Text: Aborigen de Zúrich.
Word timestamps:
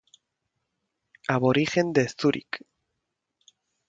Aborigen 1.33 1.93
de 1.93 2.07
Zúrich. 2.07 2.65